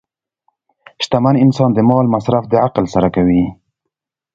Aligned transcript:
شتمن 1.03 1.35
انسان 1.43 1.69
د 1.73 1.79
مال 1.89 2.05
مصرف 2.15 2.43
د 2.49 2.53
عقل 2.65 2.85
سره 2.95 3.07
کوي. 3.15 3.43